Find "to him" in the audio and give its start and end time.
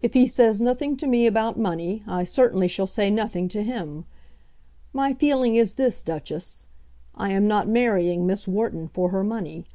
3.48-4.06